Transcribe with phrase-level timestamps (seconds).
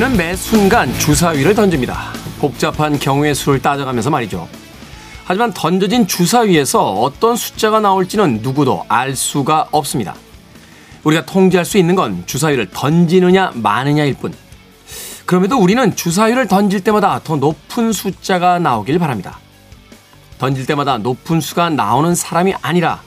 [0.00, 2.14] 우리는 매 순간 주사위를 던집니다.
[2.38, 4.48] 복잡한 경우의 수를 따져가면서 말이죠.
[5.26, 10.14] 하지만 던져진 주사위에서 어떤 숫자가 나올지는 누구도 알 수가 없습니다.
[11.04, 14.32] 우리가 통제할 수 있는 건 주사위를 던지느냐 마느냐일 뿐.
[15.26, 19.38] 그럼에도 우리는 주사위를 던질 때마다 더 높은 숫자가 나오길 바랍니다.
[20.38, 23.02] 던질 때마다 높은 수가 나오는 사람이 아니라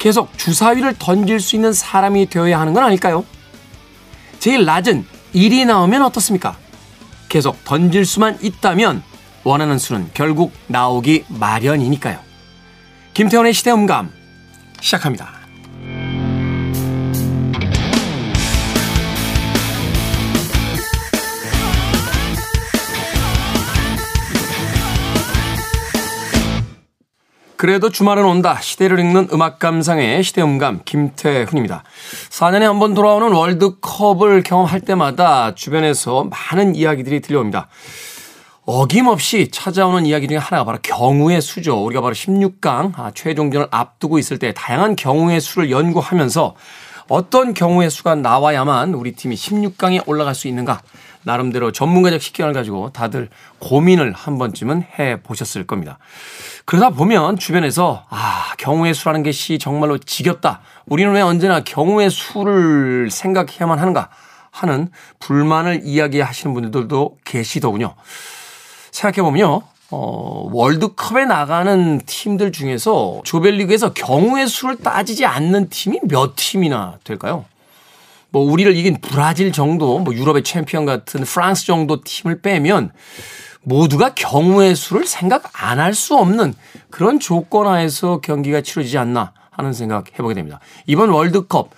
[0.00, 3.24] 계속 주사위를 던질 수 있는 사람이 되어야 하는 건 아닐까요?
[4.40, 6.56] 제일 낮은 1이 나오면 어떻습니까?
[7.28, 9.02] 계속 던질 수만 있다면
[9.44, 12.18] 원하는 수는 결국 나오기 마련이니까요.
[13.14, 14.10] 김태원의 시대음감
[14.80, 15.41] 시작합니다.
[27.62, 28.58] 그래도 주말은 온다.
[28.60, 31.84] 시대를 읽는 음악 감상의 시대음감 김태훈입니다.
[32.28, 37.68] 4년에 한 번 돌아오는 월드컵을 경험할 때마다 주변에서 많은 이야기들이 들려옵니다.
[38.64, 41.84] 어김없이 찾아오는 이야기 중에 하나가 바로 경우의 수죠.
[41.84, 46.56] 우리가 바로 16강 아, 최종전을 앞두고 있을 때 다양한 경우의 수를 연구하면서
[47.08, 50.82] 어떤 경우의 수가 나와야만 우리 팀이 16강에 올라갈 수 있는가
[51.24, 53.28] 나름대로 전문가적 식견을 가지고 다들
[53.58, 55.98] 고민을 한 번쯤은 해 보셨을 겁니다.
[56.64, 60.60] 그러다 보면 주변에서 아, 경우의 수라는 것이 정말로 지겹다.
[60.86, 64.10] 우리는 왜 언제나 경우의 수를 생각해야만 하는가
[64.50, 67.94] 하는 불만을 이야기하시는 분들도 계시더군요.
[68.90, 69.62] 생각해보면요.
[69.94, 77.44] 어, 월드컵에 나가는 팀들 중에서 조별리그에서 경우의 수를 따지지 않는 팀이 몇 팀이나 될까요?
[78.32, 82.90] 뭐 우리를 이긴 브라질 정도, 뭐 유럽의 챔피언 같은 프랑스 정도 팀을 빼면
[83.62, 86.54] 모두가 경우의 수를 생각 안 할 수 없는
[86.90, 90.58] 그런 조건 하에서 경기가 치러지지 않나 하는 생각 해보게 됩니다.
[90.86, 91.70] 이번 월드컵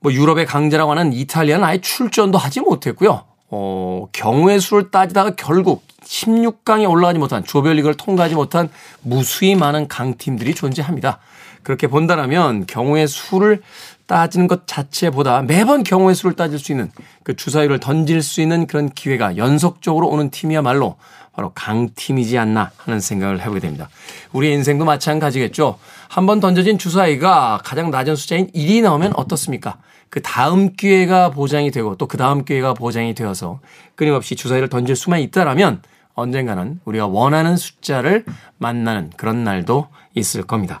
[0.00, 3.24] 뭐 유럽의 강자라고 하는 이탈리아는 아예 출전도 하지 못했고요.
[3.50, 8.68] 어, 경우의 수를 따지다가 결국 16강에 올라가지 못한 조별리그를 통과하지 못한
[9.02, 11.18] 무수히 많은 강팀들이 존재합니다.
[11.62, 13.62] 그렇게 본다면 경우의 수를
[14.08, 16.90] 따지는 것 자체보다 매번 경우의 수를 따질 수 있는
[17.22, 20.96] 그 주사위를 던질 수 있는 그런 기회가 연속적으로 오는 팀이야말로
[21.32, 23.88] 바로 강팀이지 않나 하는 생각을 해보게 됩니다.
[24.32, 25.78] 우리의 인생도 마찬가지겠죠.
[26.08, 29.76] 한번 던져진 주사위가 가장 낮은 숫자인 1이 나오면 어떻습니까?
[30.10, 33.60] 그 다음 기회가 보장이 되고 또 그 다음 기회가 보장이 되어서
[33.94, 35.82] 끊임없이 주사위를 던질 수만 있다라면
[36.14, 38.24] 언젠가는 우리가 원하는 숫자를
[38.56, 40.80] 만나는 그런 날도 있을 겁니다.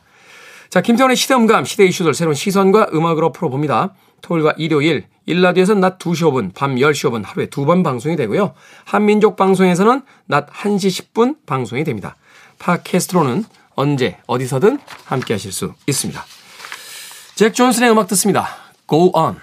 [0.70, 3.94] 자, 김태원의 시대음감, 시대 이슈들 새로운 시선과 음악으로 풀어봅니다.
[4.20, 8.54] 토요일과 일요일, 1라디오에서는 낮 2시 5분, 밤 10시 5분 하루에 두 번 방송이 되고요.
[8.84, 12.16] 한민족 방송에서는 낮 1시 10분 방송이 됩니다.
[12.58, 13.44] 팟캐스트로는
[13.76, 16.22] 언제, 어디서든 함께 하실 수 있습니다.
[17.36, 18.48] 잭 존슨의 음악 듣습니다.
[18.88, 19.36] Go on.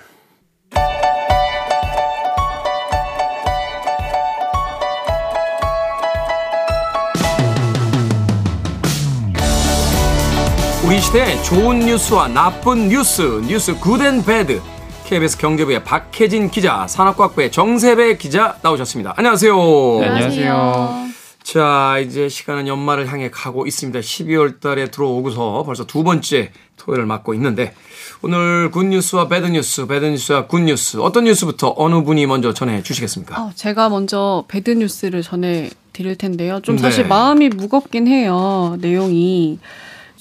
[10.95, 14.61] 우리 시대의 좋은 뉴스와 나쁜 뉴스, 뉴스 good and bad.
[15.03, 19.13] KBS 경제부의 박혜진 기자, 산업과학부의 정세배 기자 나오셨습니다.
[19.17, 19.55] 안녕하세요.
[19.99, 21.07] 네, 안녕하세요.
[21.43, 23.99] 자, 이제 시간은 연말을 향해 가고 있습니다.
[23.99, 27.73] 12월 달에 들어오고서 벌써 두 번째 토요일을 맞고 있는데
[28.21, 33.43] 오늘 굿뉴스와 배드뉴스, 배드뉴스와 굿뉴스 어떤 뉴스부터 어느 분이 먼저 전해 주시겠습니까?
[33.43, 36.61] 어, 제가 먼저 배드뉴스를 전해 드릴 텐데요.
[36.61, 37.09] 좀 사실 네.
[37.09, 38.77] 마음이 무겁긴 해요.
[38.79, 39.59] 내용이.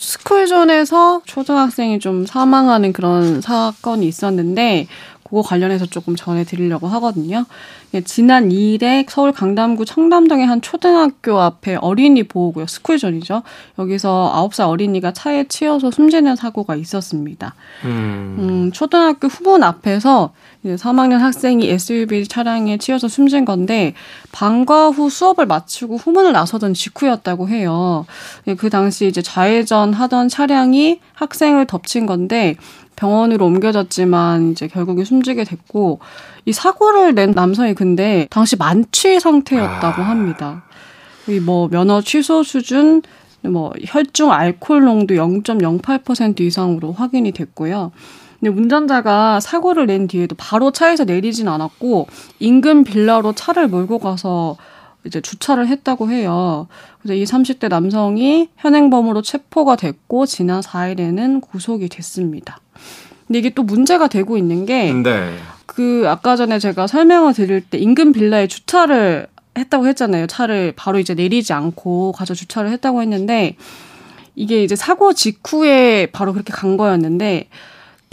[0.04, 4.86] 스쿨존에서 초등학생이 좀 사망하는 그런 사건이 있었는데
[5.24, 7.44] 그거 관련해서 조금 전해드리려고 하거든요.
[7.94, 13.42] 예, 지난 2일에 서울 강남구 청담동의 한 초등학교 앞에 어린이 보호구역 스쿨존이죠.
[13.78, 17.54] 여기서 9살 어린이가 차에 치여서 숨지는 사고가 있었습니다.
[17.84, 18.36] 음.
[18.38, 20.32] 음 초등학교 후문 앞에서
[20.64, 23.94] 3학년 학생이 SUV 차량에 치여서 숨진 건데
[24.32, 28.06] 방과 후 수업을 마치고 후문을 나서던 직후였다고 해요.
[28.46, 32.56] 예, 그 당시 이제 좌회전 하던 차량이 학생을 덮친 건데
[32.96, 36.00] 병원으로 옮겨졌지만 이제 결국에 숨지게 됐고
[36.44, 40.06] 이 사고를 낸 남성이 근데 당시 만취 상태였다고 아.
[40.06, 40.64] 합니다.
[41.28, 43.02] 이 뭐 면허 취소 수준
[43.42, 47.92] 뭐 혈중 알코올 농도 0.08% 이상으로 확인이 됐고요.
[48.40, 52.06] 근데 운전자가 사고를 낸 뒤에도 바로 차에서 내리진 않았고
[52.40, 54.56] 인근 빌라로 차를 몰고 가서
[55.04, 56.66] 이제 주차를 했다고 해요.
[57.00, 62.58] 그래서 이 30대 남성이 현행범으로 체포가 됐고 지난 4일에는 구속이 됐습니다.
[63.26, 65.36] 근데 이게 또 문제가 되고 있는 게, 네.
[65.66, 70.26] 그 아까 전에 제가 설명을 드릴 때 인근 빌라에 주차를 했다고 했잖아요.
[70.26, 73.56] 차를 바로 이제 내리지 않고 가서 주차를 했다고 했는데
[74.34, 77.48] 이게 이제 사고 직후에 바로 그렇게 간 거였는데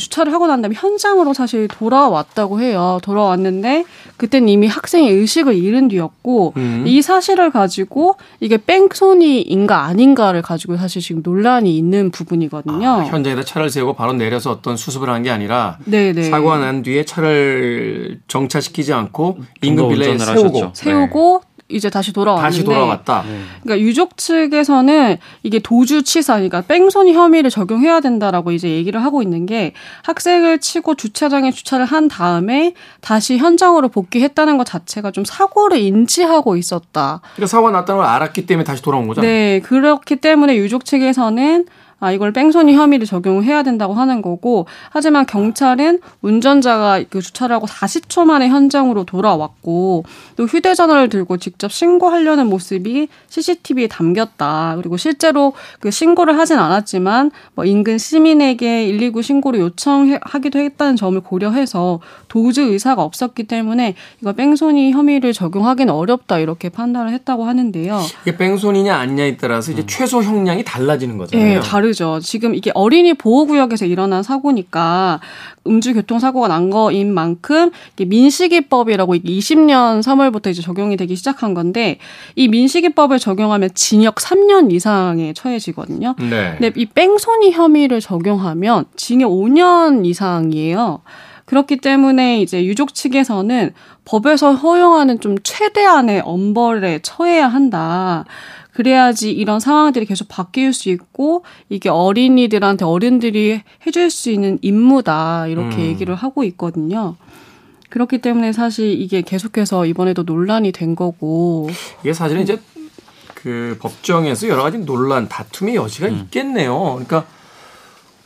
[0.02, 3.00] 주차를 하고 난 다음에 현장으로 사실 돌아왔다고 해요.
[3.04, 3.86] 돌아왔는데
[4.18, 6.84] 그땐 이미 학생이 의식을 잃은 뒤였고 음.
[6.88, 12.88] 이 사실을 가지고 이게 뺑소니인가 아닌가를 가지고 사실 지금 논란이 있는 부분이거든요.
[12.90, 16.24] 아, 현장에다 차를 세우고 바로 내려서 어떤 수습을 한 게 아니라 네네.
[16.32, 21.51] 사고가 난 뒤에 차를 정차시키지 않고 인근 빌라에 세우고 세우고 네.
[21.72, 23.24] 이제 다시 돌아왔는데 다시 돌아왔다.
[23.28, 23.40] 네.
[23.64, 29.46] 그러니까 유족 측에서는 이게 도주 치사, 그러니까 뺑소니 혐의를 적용해야 된다라고 이제 얘기를 하고 있는
[29.46, 29.74] 게
[30.04, 37.22] 학생을 치고 주차장에 주차를 한 다음에 다시 현장으로 복귀했다는 것 자체가 좀 사고를 인지하고 있었다.
[37.36, 39.22] 그러니까 사고가 났다는 걸 알았기 때문에 다시 돌아온 거죠.
[39.22, 41.66] 네, 그렇기 때문에 유족 측에서는
[42.02, 48.26] 아, 이걸 뺑소니 혐의를 적용해야 된다고 하는 거고, 하지만 경찰은 운전자가 그 주차를 하고 40초
[48.26, 50.04] 만에 현장으로 돌아왔고,
[50.36, 54.74] 또 휴대전화를 들고 직접 신고하려는 모습이 CCTV에 담겼다.
[54.78, 62.00] 그리고 실제로 그 신고를 하진 않았지만, 뭐 인근 시민에게 119 신고를 요청하기도 했다는 점을 고려해서
[62.28, 66.40] 도주 의사가 없었기 때문에 이거 뺑소니 혐의를 적용하기는 어렵다.
[66.40, 68.02] 이렇게 판단을 했다고 하는데요.
[68.24, 69.88] 이게 뺑소니냐 아니냐에 따라서 이제 음.
[69.88, 71.46] 최소 형량이 달라지는 거잖아요.
[71.46, 72.20] 네, 다르 다르죠.
[72.22, 75.20] 지금 이게 어린이 보호구역에서 일어난 사고니까
[75.68, 82.00] 음주 교통사고가 난 거인 만큼 민식이법이라고 20년 3월부터 이제 적용이 되기 시작한 건데
[82.36, 86.16] 이 민식이법을 적용하면 징역 3년 이상에 처해지거든요.
[86.18, 86.56] 네.
[86.58, 91.02] 근데 이 뺑소니 혐의를 적용하면 징역 5년 이상이에요.
[91.46, 93.74] 그렇기 때문에 이제 유족 측에서는
[94.06, 98.26] 법에서 허용하는 좀 최대한의 엄벌에 처해야 한다.
[98.74, 105.78] 그래야지 이런 상황들이 계속 바뀔 수 있고 이게 어린이들한테 어른들이 해줄 수 있는 임무다 이렇게
[105.78, 105.82] 음.
[105.82, 107.16] 얘기를 하고 있거든요.
[107.90, 111.70] 그렇기 때문에 사실 이게 계속해서 이번에도 논란이 된 거고
[112.02, 112.60] 이게 사실은 이제
[113.36, 116.16] 그 법정에서 여러 가지 논란 다툼의 여지가 음.
[116.16, 116.80] 있겠네요.
[116.94, 117.26] 그러니까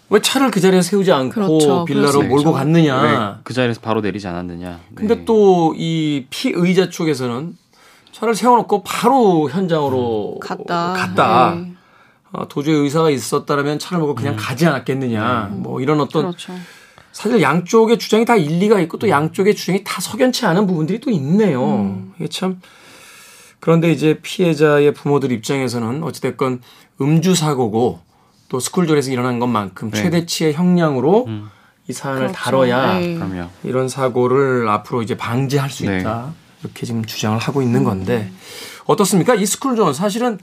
[0.09, 1.86] 왜 차를 그 자리에 세우지 않고 그렇죠.
[1.86, 2.27] 빌라로 그렇죠.
[2.27, 3.39] 몰고 갔느냐?
[3.44, 4.69] 그 자리에서 바로 내리지 않았느냐?
[4.69, 4.80] 네.
[4.94, 7.57] 근데 또이 피의자 쪽에서는
[8.15, 10.39] 차를 세워놓고 바로 현장으로 음.
[10.39, 10.94] 갔다.
[10.94, 11.56] 갔다.
[11.56, 11.73] 네.
[12.31, 14.38] 어, 도저히 의사가 있었다라면 차를 먹고 그냥 음.
[14.38, 15.50] 가지 않았겠느냐.
[15.51, 15.62] 음.
[15.62, 16.53] 뭐 이런 어떤 그렇죠.
[17.12, 19.09] 사실 양쪽의 주장이 다 일리가 있고 또 음.
[19.09, 21.62] 양쪽의 주장이 다 석연치 않은 부분들이 또 있네요.
[21.65, 22.13] 음.
[22.15, 22.62] 이게 참
[23.59, 26.62] 그런데 이제 피해자의 부모들 입장에서는 어찌됐건
[27.01, 28.00] 음주 사고고
[28.47, 30.01] 또 스쿨존에서 일어난 것만큼 네.
[30.01, 31.50] 최대치의 형량으로 음.
[31.89, 32.33] 이 사안을 그렇죠.
[32.33, 33.50] 다뤄야 네.
[33.63, 36.00] 이런 사고를 앞으로 이제 방지할 수 네.
[36.00, 36.33] 있다.
[36.65, 38.31] 이렇게 지금 주장을 하고 있는 건데
[38.85, 39.35] 어떻습니까?
[39.35, 40.38] 이 스쿨존 사실은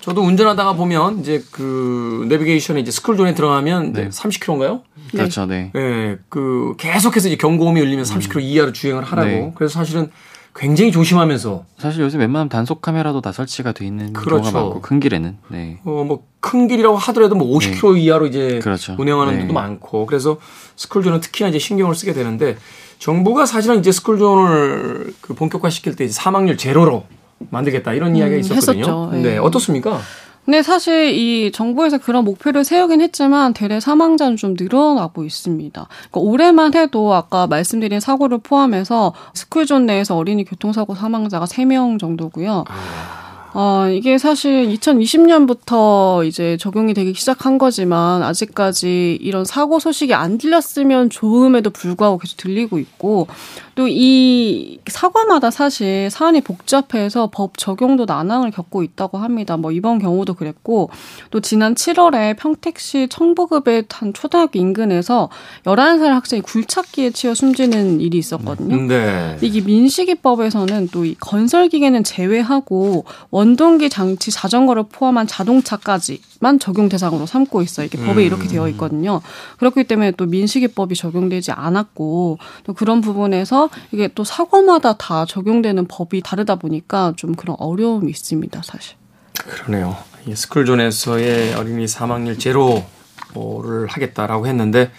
[0.00, 4.08] 저도 운전하다가 보면 이제 그 내비게이션에 이제 스쿨존에 들어가면 네.
[4.08, 4.82] 30km인가요?
[5.10, 5.70] 그렇죠, 네.
[5.74, 8.40] 네, 그 계속해서 이제 경고음이 울리면 30km 음.
[8.40, 9.28] 이하로 주행을 하라고.
[9.28, 9.52] 네.
[9.54, 10.10] 그래서 사실은
[10.54, 14.42] 굉장히 조심하면서 사실 요새 웬만하면 단속 카메라도 다 설치가 돼 있는 그렇죠.
[14.42, 15.80] 경우가 많고 큰 길에는 네.
[15.84, 18.00] 어뭐 큰 길이라고 하더라도 뭐 50km 네.
[18.00, 18.96] 이하로 이제 그렇죠.
[18.98, 19.40] 운행하는 네.
[19.42, 20.38] 데도 많고 그래서
[20.76, 22.56] 스쿨존은 특히나 이제 신경을 쓰게 되는데
[23.00, 27.04] 정부가 사실은 이제 스쿨존을 그 본격화시킬 때 사망률 제로로
[27.48, 29.10] 만들겠다 이런 이야기가 음, 있었거든요.
[29.12, 29.98] 음, 네, 어떻습니까?
[30.44, 35.88] 근데 사실 이 정부에서 그런 목표를 세우긴 했지만 대래 사망자는 좀 늘어나고 있습니다.
[36.10, 42.64] 그러니까 올해만 해도 아까 말씀드린 사고를 포함해서 스쿨존 내에서 어린이 교통사고 사망자가 3명 정도고요.
[42.68, 43.29] 아.
[43.52, 51.10] 어, 이게 사실 2020년부터 이제 적용이 되기 시작한 거지만 아직까지 이런 사고 소식이 안 들렸으면
[51.10, 53.26] 좋음에도 불구하고 계속 들리고 있고
[53.74, 59.56] 또 이 사과마다 사실 사안이 복잡해서 법 적용도 난항을 겪고 있다고 합니다.
[59.56, 60.90] 뭐 이번 경우도 그랬고
[61.30, 65.28] 또 지난 7월에 평택시 청보급의 한 초등학교 인근에서
[65.64, 68.76] 11살 학생이 굴착기에 치여 숨지는 일이 있었거든요.
[68.86, 69.36] 네.
[69.40, 77.62] 이게 민식이법에서는 또 이 건설기계는 제외하고 원 동기 장치 자전거를 포함한 자동차까지만 적용 대상으로 삼고
[77.62, 77.86] 있어요.
[77.86, 78.70] 이게 법에 이렇게 되어 음.
[78.70, 79.20] 있거든요.
[79.58, 86.22] 그렇기 때문에 또 민식이법이 적용되지 않았고 또 그런 부분에서 이게 또 사고마다 다 적용되는 법이
[86.22, 88.96] 다르다 보니까 좀 그런 어려움이 있습니다, 사실.
[89.34, 89.96] 그러네요.
[90.26, 94.90] 이 스쿨존에서의 어린이 사망률 제로를 하겠다라고 했는데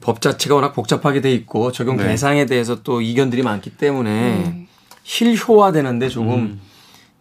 [0.00, 2.04] 법 자체가 워낙 복잡하게 돼 있고 적용 네.
[2.08, 4.66] 대상에 대해서 또 이견들이 많기 때문에 네.
[5.04, 6.60] 실효화되는데 조금 음.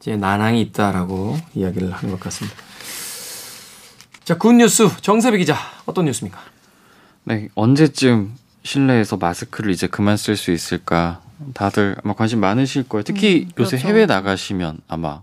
[0.03, 2.57] 이제 난항이 있다라고 이야기를 하는 것 같습니다.
[4.25, 5.55] 자, 굿뉴스 정세비 기자
[5.85, 6.41] 어떤 뉴스입니까?
[7.23, 11.21] 네, 언제쯤 실내에서 마스크를 이제 그만 쓸 수 있을까?
[11.53, 13.03] 다들 아마 관심 많으실 거예요.
[13.03, 13.87] 특히 음, 요새 그렇죠.
[13.87, 15.21] 해외 나가시면 아마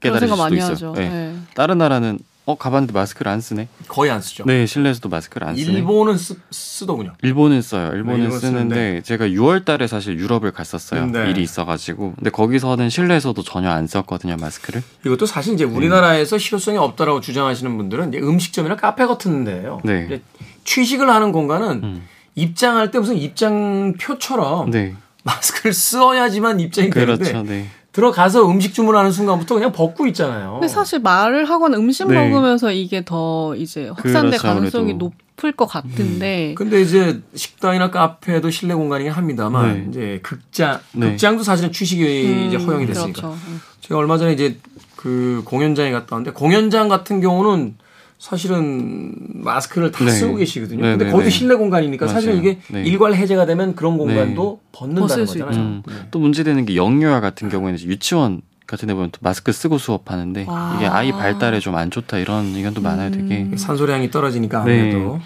[0.00, 0.92] 깨달으실 수도 있어요.
[0.92, 1.08] 네.
[1.08, 1.38] 네.
[1.54, 3.68] 다른 나라는 어 가봤는데 마스크를 안 쓰네.
[3.86, 4.42] 거의 안 쓰죠.
[4.46, 5.72] 네, 실내에서도 마스크를 안 쓰네.
[5.72, 7.12] 일본은 쓰, 쓰더군요.
[7.22, 7.92] 일본은 써요.
[7.94, 9.02] 일본은 네, 쓰는데 쓰는데.
[9.02, 11.06] 제가 6월달에 사실 유럽을 갔었어요.
[11.06, 11.30] 네.
[11.30, 12.14] 일이 있어가지고.
[12.16, 14.82] 근데 거기서는 실내에서도 전혀 안 썼거든요 마스크를.
[15.06, 19.80] 이것도 사실 이제 우리나라에서 실효성이 없다라고 주장하시는 분들은 이제 음식점이나 카페 같은데요.
[19.84, 20.20] 네.
[20.64, 22.08] 취식을 하는 공간은 음.
[22.34, 24.96] 입장할 때 무슨 입장표처럼 네.
[25.22, 27.68] 마스크를 써야지만 입장이 그렇죠, 되는데 네.
[27.92, 30.52] 들어가서 음식 주문하는 순간부터 그냥 벗고 있잖아요.
[30.54, 32.14] 근데 사실 말을 하거나 음식 네.
[32.28, 34.94] 먹으면서 이게 더 이제 확산될 그렇죠, 가능성이.
[34.94, 36.50] 높을 것 같은데.
[36.50, 36.54] 음.
[36.54, 39.86] 근데 이제 식당이나 카페도 실내 공간이긴 합니다만 네.
[39.90, 41.10] 이제 극장 네.
[41.10, 43.20] 극장도 사실은 취식이 음, 이제 허용이 됐으니까.
[43.20, 43.38] 그렇죠.
[43.82, 44.56] 제가 얼마 전에 이제
[44.96, 47.76] 그 공연장에 갔다 왔는데 공연장 같은 경우는
[48.22, 50.12] 사실은 마스크를 다 네.
[50.12, 50.80] 쓰고 계시거든요.
[50.80, 51.36] 네, 근데 네, 거기도 네.
[51.36, 52.14] 실내 공간이니까 맞아요.
[52.14, 52.84] 사실은 이게 네.
[52.84, 55.56] 일괄 해제가 되면 그런 공간도 벗는다는 거잖아요.
[55.58, 55.82] 음.
[56.12, 60.76] 또 문제되는 게 영유아 같은 경우에는 유치원 같은 데 보면 또 마스크 쓰고 수업하는데 아.
[60.76, 62.84] 이게 아이 발달에 좀 안 좋다 이런 의견도 음.
[62.84, 65.18] 많아요 되게 산소량이 떨어지니까 아무래도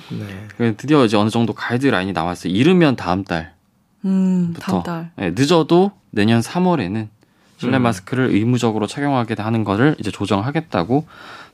[0.59, 0.73] 네.
[0.73, 3.53] 드디어 이제 어느 정도 가이드라인이 나왔어요 이르면 다음 달부터
[4.07, 5.11] 음, 다음 달.
[5.17, 7.09] 네, 늦어도 내년 3월에는
[7.59, 7.83] 실내 음.
[7.83, 11.07] 마스크를 의무적으로 착용하게 하는 것을 이제 조정하겠다고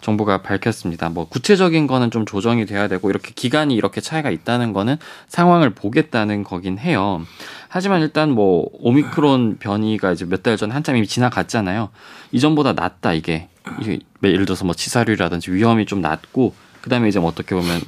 [0.02, 1.08] 정부가 밝혔습니다.
[1.08, 4.96] 뭐 구체적인 거는 좀 조정이 돼야 되고 이렇게 기간이 이렇게 차이가 있다는 거는
[5.28, 7.24] 상황을 보겠다는 거긴 해요.
[7.68, 11.88] 하지만 일단 뭐 오미크론 변이가 이제 몇 달 전에 한참 이미 지나갔잖아요.
[12.32, 13.48] 이전보다 낫다 이게.
[13.80, 17.80] 이게 예를 들어서 뭐 치사율이라든지 위험이 좀 낮고 그다음에 이제 뭐 어떻게 보면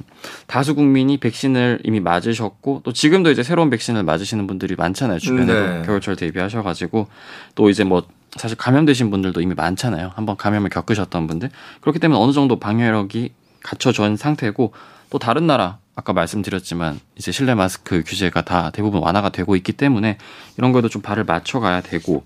[0.47, 5.83] 다수 국민이 백신을 이미 맞으셨고 또 지금도 이제 새로운 백신을 맞으시는 분들이 많잖아요 주변에도 네.
[5.85, 7.09] 겨울철 대비하셔가지고
[7.57, 8.05] 또 이제 뭐
[8.37, 10.13] 사실 감염되신 분들도 이미 많잖아요.
[10.15, 11.51] 한번 감염을 겪으셨던 분들.
[11.81, 14.73] 그렇기 때문에 어느 정도 방역력이 갖춰진 상태고
[15.11, 20.19] 또 다른 나라 아까 말씀드렸지만 이제 실내 마스크 규제가 다 대부분 완화가 되고 있기 때문에
[20.57, 22.25] 이런 거에도 좀 발을 맞춰가야 되고.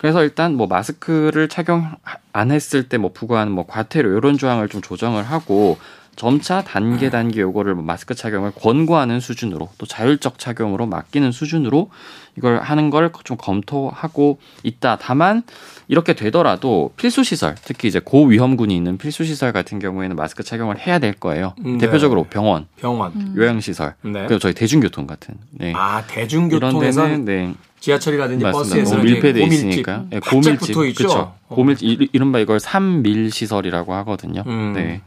[0.00, 1.94] 그래서 일단 뭐 마스크를 착용
[2.32, 5.78] 안 했을 때 뭐 부과하는 뭐 과태료 이런 조항을 좀 조정을 하고
[6.20, 11.88] 점차 단계 단계 요거를 뭐 마스크 착용을 권고하는 수준으로 또 자율적 착용으로 맡기는 수준으로
[12.36, 14.98] 이걸 하는 걸 좀 검토하고 있다.
[15.00, 15.42] 다만
[15.88, 20.98] 이렇게 되더라도 필수 시설, 특히 이제 고위험군이 있는 필수 시설 같은 경우에는 마스크 착용을 해야
[20.98, 21.54] 될 거예요.
[21.64, 21.86] 음, 네.
[21.86, 23.34] 대표적으로 병원, 병원, 음.
[23.38, 24.26] 요양 시설, 네.
[24.26, 25.36] 그리고 저희 대중교통 같은.
[25.52, 25.72] 네.
[25.74, 27.54] 아 대중교통에서 네.
[27.80, 28.74] 지하철이라든지 맞습니다.
[28.76, 31.32] 버스에서 밀폐돼 있으니까 네, 고밀집 그렇죠.
[31.48, 34.44] 고밀 이른바 이걸 삼밀 시설이라고 하거든요.
[34.46, 34.74] 음.
[34.74, 35.00] 네.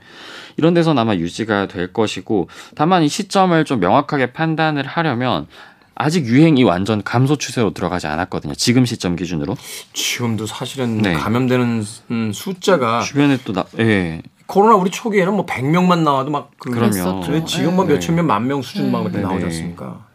[0.57, 5.47] 이런 데서 아마 유지가 될 것이고 다만 이 시점을 좀 명확하게 판단을 하려면
[5.95, 8.55] 아직 유행이 완전 감소 추세로 들어가지 않았거든요.
[8.55, 9.55] 지금 시점 기준으로.
[9.93, 11.13] 지금도 사실은 네.
[11.13, 14.21] 감염되는 음, 숫자가 주변에 또 나, 예.
[14.47, 17.45] 코로나 우리 초기에는 뭐 100명만 나와도 막 그, 그럼요.
[17.45, 17.93] 지금 뭐 네.
[17.93, 19.21] 몇천 명, 만 명 수준만 네.
[19.21, 20.05] 나오지 않습니까?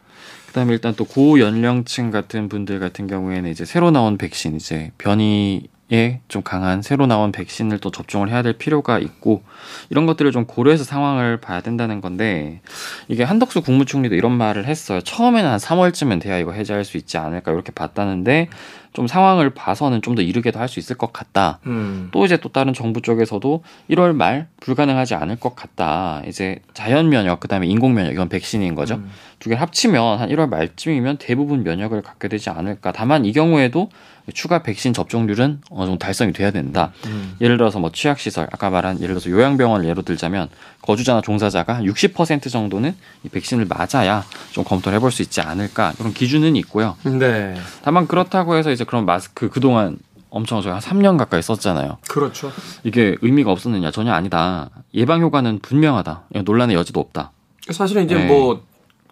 [0.49, 6.43] 그다음에 일단 또 고연령층 같은 분들 같은 경우에는 이제 새로 나온 백신 이제 변이 에좀
[6.43, 9.43] 강한 새로 나온 백신을 또 접종을 해야 될 필요가 있고
[9.89, 12.61] 이런 것들을 좀 고려해서 상황을 봐야 된다는 건데
[13.09, 15.01] 이게 한덕수 국무총리도 이런 말을 했어요.
[15.01, 18.49] 처음에는 한 3월쯤은 돼야 이거 해제할 수 있지 않을까 이렇게 봤다는데
[18.93, 21.61] 좀 상황을 봐서는 좀 더 이르게도 할 수 있을 것 같다.
[21.67, 22.09] 음.
[22.11, 26.23] 또 이제 또 다른 정부 쪽에서도 1월 말 불가능하지 않을 것 같다.
[26.27, 28.97] 이제 자연 면역 그다음에 인공 면역 이건 백신인 거죠.
[28.97, 29.11] 음.
[29.39, 32.93] 두 개를 합치면 한 1월 말쯤이면 대부분 면역을 갖게 되지 않을까.
[32.93, 33.91] 다만 이 경우에도
[34.35, 36.93] 추가 백신 접종률은 어느 정도 달성이 돼야 된다.
[37.07, 37.37] 음.
[37.41, 40.49] 예를 들어서 뭐 취약 시설, 아까 말한 예를 들어서 요양병원을 예로 들자면
[40.83, 42.95] 거주자나 종사자가 한60% 정도는
[43.25, 46.97] 이 백신을 맞아야 좀 검토를 해볼 수 있지 않을까 이런 기준은 있고요.
[47.05, 47.57] 네.
[47.83, 49.99] 다만 그렇다고 해서 이제 그런 마스크 그동안
[50.31, 51.99] 엄청 저희 한 3년 가까이 썼잖아요.
[52.09, 52.53] 그렇죠.
[52.85, 54.71] 이게 의미가 없었느냐 전혀 아니다.
[54.95, 56.25] 예방 효과는 분명하다.
[56.45, 57.33] 논란의 여지도 없다.
[57.71, 58.27] 사실은 이제 네.
[58.27, 58.63] 뭐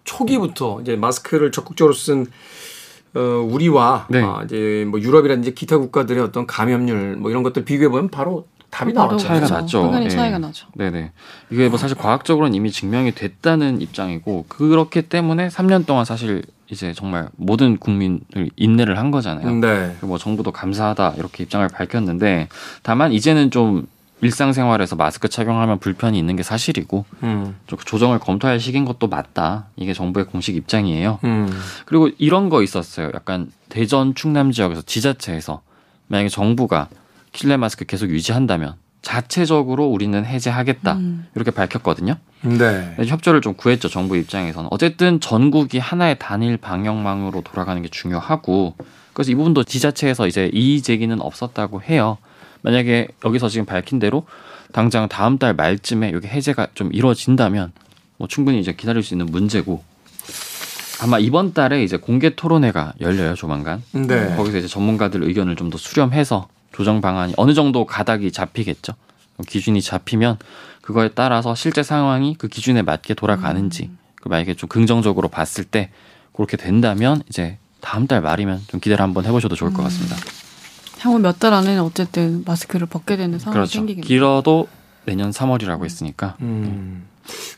[0.05, 2.27] 초기부터 이제 마스크를 적극적으로 쓴
[3.17, 4.23] 어, 우리와 네.
[4.23, 8.93] 아, 이제 뭐 유럽이라든지 기타 국가들의 어떤 감염률 뭐 이런 것들 비교해 보면 바로 답이
[8.93, 9.17] 나왔죠.
[9.17, 9.83] 차이가 났죠.
[9.91, 10.47] 당연히 차이가 네.
[10.47, 10.67] 나죠.
[10.75, 11.13] 네네.
[11.51, 17.29] 이게 뭐 사실 과학적으로는 이미 증명이 됐다는 입장이고 그렇기 때문에 3년 동안 사실 이제 정말
[17.37, 19.51] 모든 국민을 인내를 한 거잖아요.
[19.61, 19.97] 네.
[20.03, 22.49] 뭐 정부도 감사하다 이렇게 입장을 밝혔는데
[22.83, 23.87] 다만 이제는 좀
[24.23, 27.57] 일상생활에서 마스크 착용하면 불편이 있는 게 사실이고 음.
[27.67, 29.67] 조정을 검토할 시기인 것도 맞다.
[29.77, 31.19] 이게 정부의 공식 입장이에요.
[31.25, 31.51] 음.
[31.85, 33.11] 그리고 이런 거 있었어요.
[33.15, 35.61] 약간 대전 충남 지역에서 지자체에서
[36.09, 36.89] 만약에 정부가
[37.33, 41.27] 실내 마스크 계속 유지한다면 자체적으로 우리는 해제하겠다 음.
[41.35, 42.17] 이렇게 밝혔거든요.
[42.43, 42.97] 네.
[42.99, 48.75] 협조를 좀 구했죠 정부 입장에서는 어쨌든 전국이 하나의 단일 방역망으로 돌아가는 게 중요하고
[49.13, 52.19] 그래서 이 부분도 지자체에서 이제 이의 제기는 없었다고 해요.
[52.67, 54.27] 만약에 여기서 지금 밝힌 대로
[54.73, 57.71] 당장 다음 달 말쯤에 여기 해제가 좀 이루어진다면
[58.17, 59.85] 뭐 충분히 이제 기다릴 수 있는 문제고
[61.01, 63.85] 아마 이번 달에 이제 공개 토론회가 열려요 조만간.
[63.93, 64.35] 네.
[64.35, 68.95] 거기서 이제 전문가들 의견을 좀 더 수렴해서 조정 방안이 어느 정도 가닥이 잡히겠죠.
[69.47, 70.39] 기준이 잡히면
[70.83, 73.99] 그거에 따라서 실제 상황이 그 기준에 맞게 돌아가는지 음.
[74.17, 75.91] 그 만약에 좀 긍정적으로 봤을 때
[76.33, 79.85] 그렇게 된다면 이제 다음 달 말이면 좀 기대를 한번 해보셔도 좋을 것 음.
[79.85, 80.17] 같습니다.
[81.01, 83.73] 향후 몇 달 안에는 어쨌든 마스크를 벗게 되는 상황이 그렇죠.
[83.73, 84.07] 생기겠네요.
[84.07, 84.69] 길어도
[85.05, 86.37] 내년 3월이라고 했으니까.
[86.41, 87.07] 음.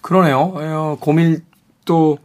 [0.03, 0.53] 그러네요.
[0.55, 2.19] 어, 고밀도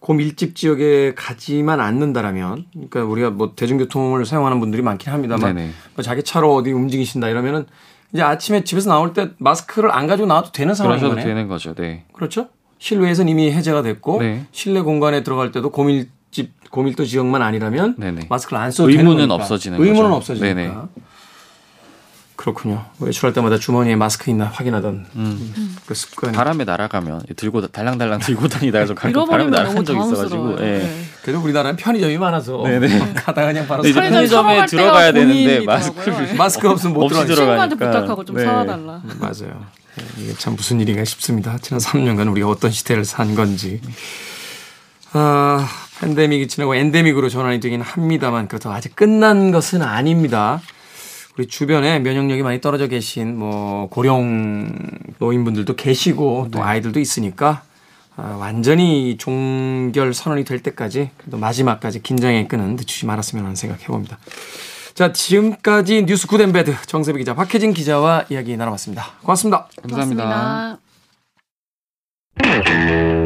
[0.00, 6.54] 고밀집 지역에 가지만 않는다라면, 그러니까 우리가 뭐 대중교통을 사용하는 분들이 많긴 합니다만, 뭐 자기 차로
[6.54, 7.66] 어디 움직이신다 이러면은
[8.12, 11.24] 이제 아침에 집에서 나올 때 마스크를 안 가지고 나와도 되는 상황인 거네요.
[11.24, 11.74] 되는 거죠.
[11.74, 12.04] 네.
[12.12, 12.48] 그렇죠.
[12.78, 14.46] 실외에서는 이미 해제가 됐고 네.
[14.52, 16.10] 실내 공간에 들어갈 때도 고밀집
[16.70, 18.26] 고밀도 지역만 아니라면 네네.
[18.28, 20.16] 마스크를 안 써도 의무는 되는 없어지는 의무는 거죠.
[20.16, 20.54] 없어지니까.
[20.54, 20.74] 네네.
[22.36, 22.84] 그렇군요.
[23.00, 25.76] 외출할 때마다 주머니에 마스크 있나 확인하던 음.
[25.86, 26.30] 그 습관.
[26.30, 30.52] 바람에 날아가면 들고 달랑달랑 들고 다니다가 좀 가끔 바람에 날아간 적이 있어가지고.
[30.60, 30.64] 예.
[30.64, 31.02] 네.
[31.22, 33.14] 그래도 우리나라는 편의점이 많아서 네네.
[33.14, 37.34] 가다가 그냥 바로 편의점에 들어가야 되는데 마스크 마스크 없으면 못 들어가니까.
[37.34, 38.44] 친구한테 부탁하고 좀 네.
[38.44, 39.02] 사와달라.
[39.18, 39.66] 맞아요.
[39.96, 41.58] 네, 이게 참 무슨 일인가 싶습니다.
[41.60, 43.80] 지난 3년간 우리가 어떤 시대를 산 건지.
[45.12, 45.68] 아,
[46.00, 50.60] 팬데믹이 지나고 엔데믹으로 전환이 되긴 합니다만 그렇다고 아직 끝난 것은 아닙니다.
[51.36, 54.74] 우리 주변에 면역력이 많이 떨어져 계신 뭐 고령
[55.18, 56.64] 노인분들도 계시고 또 네.
[56.64, 57.62] 아이들도 있으니까
[58.16, 64.18] 아, 완전히 종결 선언이 될 때까지 그래도 마지막까지 긴장의 끈은 늦추지 말았으면 하는 생각해 봅니다.
[64.94, 69.06] 자, 지금까지 뉴스 굿앤배드 정세배 기자, 박혜진 기자와 이야기 나눠봤습니다.
[69.22, 69.68] 고맙습니다.
[69.80, 70.78] 감사합니다.
[72.42, 73.17] 고맙습니다.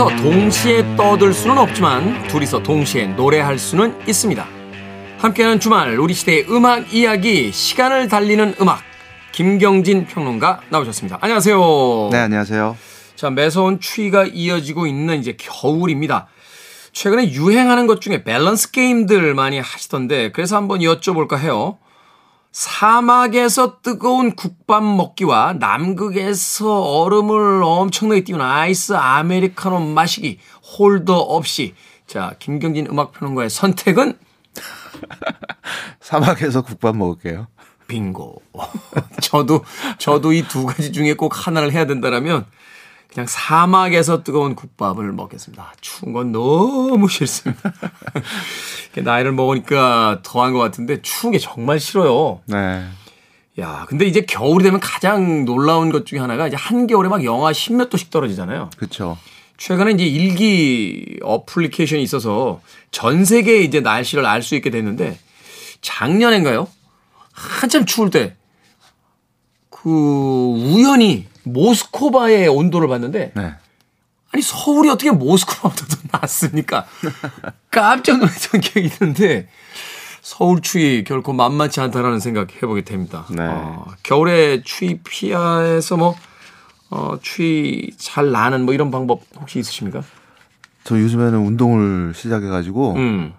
[0.00, 4.46] 둘이서 동시에 떠들 수는 없지만 둘이서 동시에 노래할 수는 있습니다.
[5.18, 8.80] 함께하는 주말 우리 시대의 음악 이야기 시간을 달리는 음악
[9.32, 11.18] 김경진 평론가 나오셨습니다.
[11.20, 12.08] 안녕하세요.
[12.12, 12.78] 네, 안녕하세요.
[13.14, 16.28] 자, 매서운 추위가 이어지고 있는 이제 겨울입니다.
[16.92, 21.76] 최근에 유행하는 것 중에 밸런스 게임들 많이 하시던데 그래서 한번 여쭤볼까 해요.
[22.52, 30.38] 사막에서 뜨거운 국밥 먹기와 남극에서 얼음을 엄청나게 띄운 아이스 아메리카노 마시기
[30.78, 31.74] 홀더 없이
[32.06, 34.18] 자 김경진 음악평론가의 선택은
[36.00, 37.46] 사막에서 국밥 먹을게요.
[37.86, 38.42] 빙고.
[39.22, 39.64] 저도
[39.98, 42.46] 저도 이 두 가지 중에 꼭 하나를 해야 된다라면
[43.12, 45.72] 그냥 사막에서 뜨거운 국밥을 먹겠습니다.
[45.80, 47.72] 추운 건 너무 싫습니다.
[48.96, 52.40] 나이를 먹으니까 더한 것 같은데 추운 게 정말 싫어요.
[52.46, 52.86] 네.
[53.58, 57.90] 야, 근데 이제 겨울이 되면 가장 놀라운 것 중에 하나가 이제 한겨울에 막 영하 10몇
[57.90, 58.70] 도씩 떨어지잖아요.
[58.76, 59.18] 그렇죠.
[59.58, 65.18] 최근에 이제 일기 어플리케이션이 있어서 전 세계 이제 날씨를 알 수 있게 됐는데
[65.82, 66.68] 작년인가요?
[67.32, 68.36] 한참 추울 때
[69.82, 73.54] 그 우연히 모스코바의 온도를 봤는데 네.
[74.32, 76.86] 아니 서울이 어떻게 모스크바보다 더 낫습니까?
[77.70, 79.48] 깜짝 놀랐던 기억이 있는데
[80.22, 83.26] 서울 추위 결코 만만치 않다라는 생각 해보게 됩니다.
[83.30, 83.42] 네.
[83.42, 86.14] 어, 겨울에 추위 피하에서 뭐
[86.90, 90.02] 어, 추위 잘 나는 뭐 이런 방법 혹시 있으십니까?
[90.84, 93.32] 저 요즘에는 운동을 시작해가지고 음.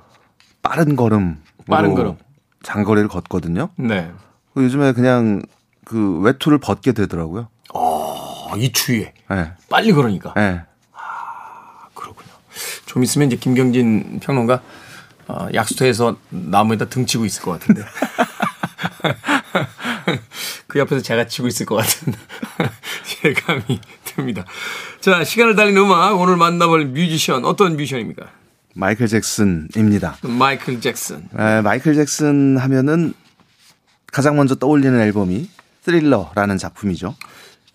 [0.61, 2.15] 빠른 걸음 빠른 걸음
[2.63, 3.69] 장거리를 걷거든요.
[3.77, 4.11] 네.
[4.57, 5.41] 요즘에 그냥
[5.85, 7.47] 그 외투를 벗게 되더라고요.
[8.51, 9.13] 어, 이 추위에.
[9.29, 9.51] 네.
[9.69, 10.33] 빨리 그러니까.
[10.35, 10.61] 네.
[10.93, 12.29] 아, 그렇군요.
[12.85, 14.61] 좀 있으면 이제 김경진 평론가
[15.27, 17.83] 어, 약수터에서 나무에다 등치고 있을 것 같은데.
[20.67, 22.13] 그 옆에서 제가 치고 있을 것 같은
[23.25, 24.45] 예감이 듭니다.
[24.99, 28.27] 자, 시간을 달린 음악 오늘 만나볼 뮤지션 어떤 뮤지션입니까?
[28.73, 30.17] 마이클 잭슨입니다.
[30.23, 31.27] 마이클 잭슨.
[31.37, 33.13] 에, 마이클 잭슨 하면은
[34.11, 35.49] 가장 먼저 떠올리는 앨범이
[35.83, 37.15] 스릴러라는 작품이죠.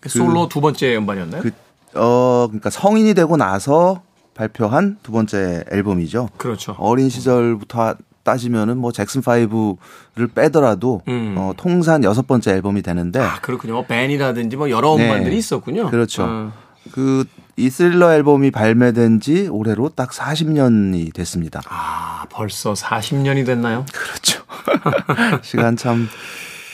[0.07, 1.41] 그 솔로 두 번째 음반이었나요?
[1.41, 1.51] 그,
[1.95, 4.01] 어, 그러니까 성인이 되고 나서
[4.33, 6.29] 발표한 두 번째 앨범이죠.
[6.37, 6.75] 그렇죠.
[6.79, 11.35] 어린 시절부터 따지면은 뭐 잭슨 5를 빼더라도 음.
[11.37, 13.85] 어, 통산 여섯 번째 앨범이 되는데 아 그렇군요.
[13.85, 15.05] 밴이라든지 뭐 여러 네.
[15.05, 15.37] 음반들이 네.
[15.37, 15.89] 있었군요.
[15.89, 16.25] 그렇죠.
[16.25, 16.51] 음.
[16.91, 21.61] 그이 스릴러 앨범이 발매된 지 올해로 딱 40년이 됐습니다.
[21.69, 23.85] 아 벌써 40년이 됐나요?
[23.91, 24.43] 그렇죠.
[25.41, 26.07] 시간 참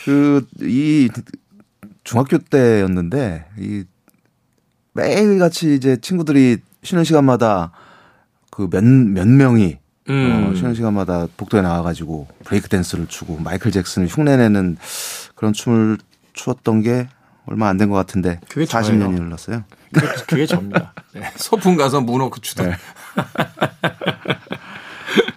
[0.04, 1.08] 그 이
[2.04, 3.84] 중학교 때였는데 이
[4.92, 7.72] 매일 같이 이제 친구들이 쉬는 시간마다
[8.50, 9.78] 그 몇 몇 명이
[10.10, 10.50] 음.
[10.52, 14.76] 어, 쉬는 시간마다 복도에 나와가지고 브레이크 댄스를 추고 마이클 잭슨을 흉내내는
[15.34, 15.98] 그런 춤을
[16.34, 17.08] 추었던 게
[17.46, 19.64] 얼마 안 된 것 같은데 그게 40년이 흘렀어요.
[19.92, 20.92] 그게, 그게 접니다.
[21.14, 21.22] 네.
[21.36, 22.70] 소풍 가서 문어고 추던.
[22.70, 22.76] 네.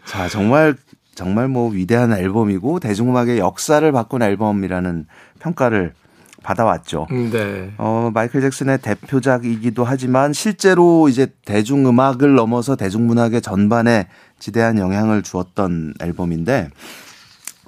[0.06, 0.76] 자 정말
[1.16, 5.06] 정말 뭐 위대한 앨범이고 대중음악의 역사를 바꾼 앨범이라는
[5.40, 5.94] 평가를
[6.44, 7.08] 받아왔죠.
[7.12, 7.74] 음, 네.
[7.78, 14.08] 어, 마이클 잭슨의 대표작이기도 하지만 실제로 이제 대중음악을 넘어서 대중문학의 전반에
[14.40, 16.70] 지대한 영향을 주었던 앨범인데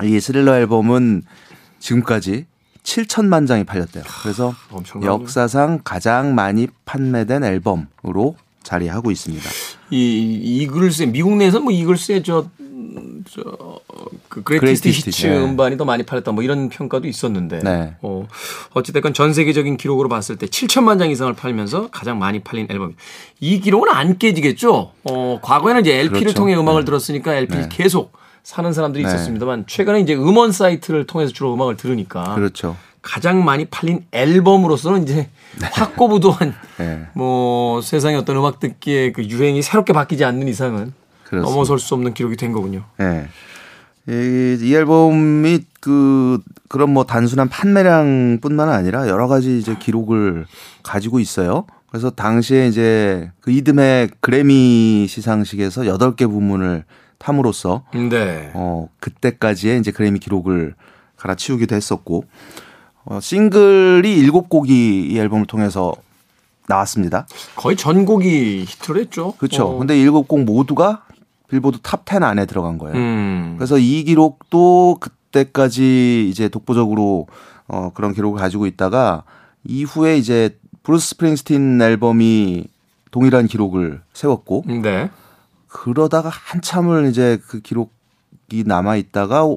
[0.04, 1.24] 이 스릴러 앨범은
[1.80, 2.46] 지금까지
[2.84, 4.04] 7천만 장이 팔렸대요.
[4.24, 5.12] 그래서 엄청나요.
[5.12, 9.50] 역사상 가장 많이 판매된 앨범으로 자리하고 있습니다.
[9.92, 12.48] 이 이글스의 미국 내에서 뭐 이글스의 저
[13.30, 15.38] 저 그 Greatest Hits 네.
[15.38, 17.96] 음반이 더 많이 팔렸다 뭐 이런 평가도 있었는데 네.
[18.02, 18.28] 어
[18.74, 22.96] 어찌됐건 전 세계적인 기록으로 봤을 때 7천만 장 이상을 팔면서 가장 많이 팔린 앨범
[23.40, 24.92] 이 기록은 안 깨지겠죠.
[25.04, 26.38] 어 과거에는 이제 LP를 그렇죠.
[26.38, 26.86] 통해 음악을 네.
[26.86, 27.70] 들었으니까 LP를 네.
[27.72, 29.10] 계속 사는 사람들이 네.
[29.10, 32.76] 있었습니다만 최근에 이제 음원 사이트를 통해서 주로 음악을 들으니까 그렇죠.
[33.02, 35.70] 가장 많이 팔린 앨범으로서는 이제 네.
[35.72, 37.08] 확고부도한 네.
[37.14, 40.94] 뭐 세상의 어떤 음악 듣기의 그 유행이 새롭게 바뀌지 않는 이상은
[41.30, 41.50] 그렇습니다.
[41.50, 42.84] 넘어설 수 없는 기록이 된 거군요.
[42.98, 43.28] 네.
[44.08, 50.48] 이, 이 앨범이 그 그런 뭐 단순한 판매량뿐만 아니라 여러 가지 이제 기록을
[50.82, 51.66] 가지고 있어요.
[51.90, 56.84] 그래서 당시에 이제 그 이듬해 그래미 시상식에서 8개 부문을
[57.20, 58.52] 탐으로써 네.
[58.56, 60.74] 어 그때까지의 이제 그래미 기록을
[61.18, 62.24] 갈아치우기도 했었고
[63.06, 64.70] 어 싱글이 7곡이
[65.12, 65.94] 이 앨범을 통해서
[66.68, 67.28] 나왔습니다.
[67.56, 69.34] 거의 전곡이 히트를 했죠.
[69.38, 69.68] 그렇죠.
[69.68, 69.78] 어.
[69.78, 71.04] 근데 7곡 모두가
[71.50, 72.96] 빌보드 탑 10 안에 들어간 거예요.
[72.98, 73.56] 음.
[73.58, 77.28] 그래서 이 기록도 그때까지 이제 독보적으로
[77.68, 79.24] 어 그런 기록을 가지고 있다가
[79.64, 82.66] 이후에 이제 브루스 스프링스틴 앨범이
[83.12, 85.10] 동일한 기록을 세웠고 네.
[85.68, 89.48] 그러다가 한참을 이제 그 기록이 남아 있다가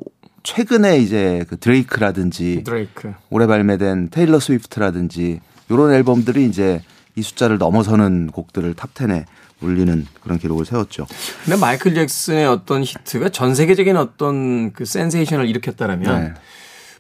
[0.43, 3.15] 최근에 이제 그 드레이크라든지 드레이크.
[3.31, 6.83] 올해 발매된 테일러 스위프트라든지 요런 앨범들이 이제
[7.15, 9.25] 이 숫자를 넘어서는 곡들을 탑 10에
[9.63, 11.07] 올리는 그런 기록을 세웠죠.
[11.45, 16.35] 근데 마이클 잭슨의 어떤 히트가 전 세계적인 어떤 그 센세이션을 일으켰다라면 네.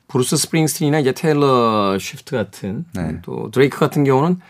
[0.08, 3.18] 브루스 스프링스틴이나 이제 테일러 스위프트 같은 네.
[3.22, 4.40] 또 드레이크 같은 경우는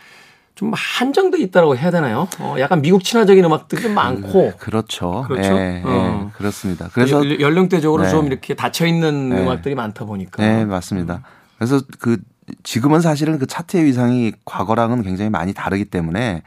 [0.55, 2.27] 좀 한정돼 있다라고 해야 되나요?
[2.39, 5.25] 어, 약간 미국 친화적인 음악들이 그, 많고 그렇죠.
[5.27, 5.53] 그렇죠.
[5.53, 5.89] 네, 어.
[6.25, 6.89] 네, 그렇습니다.
[6.93, 8.09] 그래서 연령대적으로 네.
[8.09, 9.41] 좀 이렇게 닫혀 있는 네.
[9.41, 10.43] 음악들이 많다 보니까.
[10.43, 11.23] 네, 맞습니다.
[11.57, 12.17] 그래서 그
[12.63, 16.43] 지금은 사실은 그 차트의 위상이 과거랑은 굉장히 많이 다르기 때문에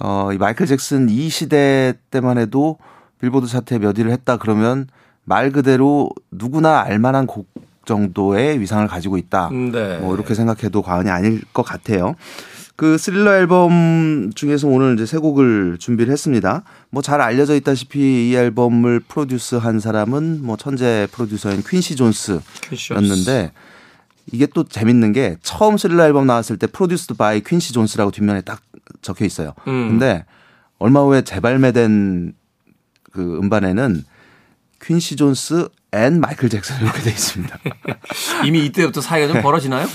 [0.00, 2.78] 어, 이 마이클 잭슨 이 시대 때만 해도
[3.20, 4.86] 빌보드 차트에 몇 위를 했다 그러면
[5.24, 7.48] 말 그대로 누구나 알만한 곡
[7.84, 9.50] 정도의 위상을 가지고 있다.
[9.50, 9.98] 네.
[9.98, 12.14] 뭐 이렇게 생각해도 과언이 아닐 것 같아요.
[12.76, 16.62] 그 스릴러 앨범 중에서 오늘 이제 세 곡을 준비를 했습니다.
[16.88, 23.52] 뭐 잘 알려져 있다시피 이 앨범을 프로듀스 한 사람은 뭐 천재 프로듀서인 퀸시 존스였는데
[24.32, 28.60] 이게 또 재밌는 게 처음 스릴러 앨범 나왔을 때 produced by 퀸시 존스라고 뒷면에 딱
[29.02, 29.54] 적혀 있어요.
[29.66, 29.88] 음.
[29.90, 30.24] 근데
[30.78, 32.34] 얼마 후에 재발매된
[33.12, 34.04] 그 음반에는
[34.82, 37.58] 퀸시 존스 and 마이클 잭슨 이렇게 돼 있습니다.
[38.46, 39.86] 이미 이때부터 사이가 좀 벌어지나요?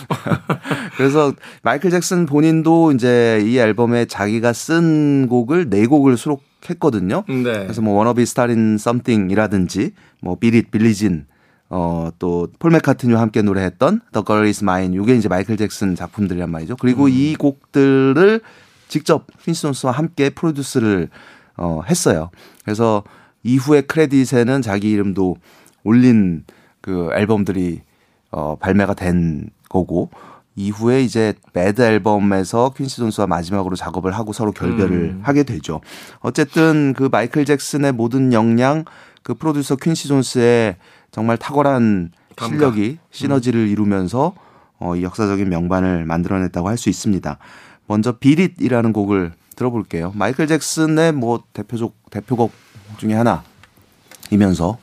[0.98, 7.24] 그래서 마이클 잭슨 본인도 이제 이 앨범에 자기가 쓴 곡을 네 곡을 수록했거든요.
[7.28, 7.44] 네.
[7.44, 11.26] 그래서 뭐 Wanna Be Startin' Somethin'이라든지 뭐 Beat It Billie Jean
[11.70, 15.02] 어, 또, 폴 맥카트니와 함께 노래했던 The Girl Is Mine.
[15.02, 16.76] 이게 이제 마이클 잭슨 작품들이란 말이죠.
[16.76, 17.10] 그리고 음.
[17.12, 18.40] 이 곡들을
[18.96, 21.10] 직접 퀸시 존스와 함께 프로듀스를
[21.58, 22.30] 어, 했어요.
[22.64, 23.04] 그래서
[23.44, 25.36] 이후에 크레딧에는 자기 이름도
[25.84, 26.46] 올린
[26.80, 27.82] 그 앨범들이
[28.32, 30.12] 어, 발매가 된 거고
[30.56, 35.20] 이후에 이제 Bad 앨범에서 퀸시 존스와 마지막으로 작업을 하고 서로 결별을 음.
[35.24, 35.82] 하게 되죠.
[36.22, 38.86] 어쨌든 그 마이클 잭슨의 모든 역량
[39.24, 40.78] 그 프로듀서 퀸시 존스의
[41.12, 43.68] 정말 탁월한 실력이 시너지를 음.
[43.68, 44.34] 이루면서
[44.80, 47.38] 어, 이 역사적인 명반을 만들어냈다고 할 수 있습니다.
[47.88, 50.12] 먼저 비릿이라는 곡을 들어볼게요.
[50.16, 52.52] 마이클 잭슨의 뭐 대표적 대표곡
[52.98, 54.78] 중에 하나이면서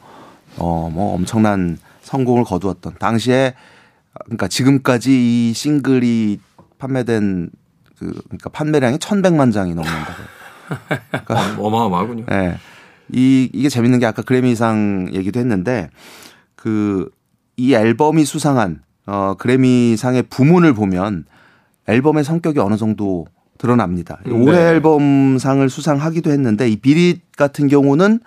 [0.59, 3.55] 어 뭐 엄청난 성공을 거두었던 당시에
[4.25, 5.11] 그러니까 지금까지
[5.51, 6.41] 이 싱글이
[6.79, 7.51] 판매된
[7.99, 10.23] 그 그러니까 판매량이 1,100만 장이 넘는다고.
[11.11, 12.27] 그러니까 어마어마하군요.
[12.29, 12.57] 네.
[13.11, 15.91] 이 이게 재밌는 게 아까 그래미상 얘기도 했는데
[16.57, 17.09] 그
[17.57, 21.27] 이 앨범이 수상한 어 그래미상의 부문을 보면
[21.89, 23.27] 앨범의 성격이 어느 정도
[23.59, 24.19] 드러납니다.
[24.27, 24.33] 네.
[24.33, 28.21] 올해 앨범상을 수상하기도 했는데 이 비릿 같은 경우는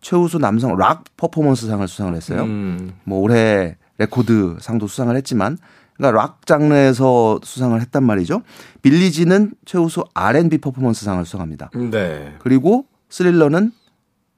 [0.00, 2.42] 최우수 남성 락 퍼포먼스상을 수상을 했어요.
[2.42, 2.92] 음.
[3.04, 5.56] 뭐 올해 레코드 상도 수상을 했지만
[5.96, 8.42] 그러니까 락 장르에서 수상을 했단 말이죠.
[8.82, 11.70] Billie Jean은 최우수 R&B 퍼포먼스상을 수상합니다.
[11.90, 12.34] 네.
[12.40, 13.72] 그리고 스릴러는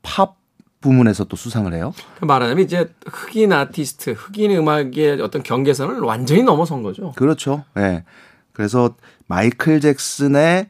[0.03, 0.37] 팝
[0.83, 1.95] 부문에서 또 수상을 해요.
[2.21, 7.13] 말하자면 이제 흑인 아티스트, 흑인 음악의 어떤 경계선을 완전히 넘어선 거죠.
[7.17, 7.65] 그렇죠.
[7.79, 7.81] 예.
[7.81, 8.05] 네.
[8.55, 8.95] 그래서
[9.27, 10.69] 마이클 잭슨의